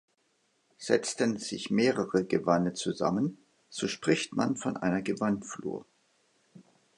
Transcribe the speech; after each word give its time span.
Setzten 0.79 1.37
sich 1.37 1.69
mehrere 1.69 2.25
Gewanne 2.25 2.73
zusammen, 2.73 3.37
so 3.69 3.87
spricht 3.87 4.33
man 4.35 4.55
von 4.55 4.75
einer 4.75 5.03
Gewannflur. 5.03 5.85